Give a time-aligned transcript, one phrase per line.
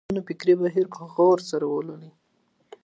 [0.03, 2.11] د تېرو نسلونو فکري بهير په غور سره ولولئ.